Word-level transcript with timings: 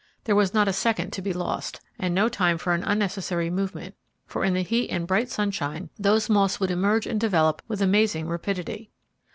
There 0.23 0.35
was 0.35 0.51
not 0.51 0.67
a 0.67 0.73
second 0.73 1.13
to 1.13 1.21
be 1.21 1.31
lost, 1.31 1.79
and 1.99 2.15
no 2.15 2.27
time 2.27 2.57
for 2.57 2.73
an 2.73 2.83
unnecessary 2.83 3.51
movement; 3.51 3.93
for 4.25 4.43
in 4.43 4.55
the 4.55 4.63
heat 4.63 4.89
and 4.89 5.05
bright 5.05 5.29
sunshine 5.29 5.91
those 5.99 6.27
moths 6.27 6.59
would 6.59 6.71
emerge 6.71 7.05
and 7.05 7.19
develop 7.19 7.61
with 7.67 7.83
amazing 7.83 8.27
rapidity. 8.27 8.89